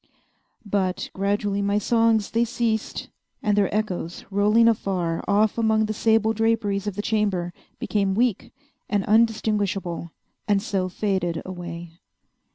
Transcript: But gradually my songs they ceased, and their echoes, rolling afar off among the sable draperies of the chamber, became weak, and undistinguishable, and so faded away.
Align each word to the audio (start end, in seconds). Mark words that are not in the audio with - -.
But 0.65 1.11
gradually 1.13 1.61
my 1.61 1.77
songs 1.77 2.31
they 2.31 2.43
ceased, 2.43 3.09
and 3.43 3.55
their 3.55 3.71
echoes, 3.71 4.25
rolling 4.31 4.67
afar 4.67 5.23
off 5.27 5.59
among 5.59 5.85
the 5.85 5.93
sable 5.93 6.33
draperies 6.33 6.87
of 6.87 6.95
the 6.95 7.03
chamber, 7.03 7.53
became 7.77 8.15
weak, 8.15 8.51
and 8.89 9.03
undistinguishable, 9.05 10.09
and 10.47 10.59
so 10.59 10.89
faded 10.89 11.43
away. 11.45 11.99